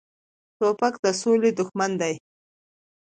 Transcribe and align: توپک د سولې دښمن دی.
توپک 0.57 0.93
د 1.03 1.05
سولې 1.21 1.51
دښمن 1.57 1.91
دی. 2.01 2.15